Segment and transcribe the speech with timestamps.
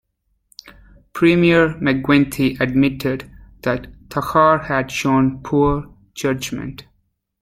[1.13, 3.29] Premier McGuinty admitted
[3.61, 6.85] that Takhar had shown poor judgement.